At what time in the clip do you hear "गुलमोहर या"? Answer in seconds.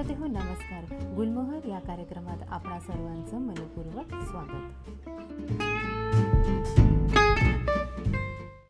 1.14-1.78